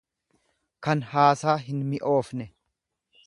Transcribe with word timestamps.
kan 0.87 1.03
haasaa 1.11 1.55
hinmi'oofne. 1.67 2.51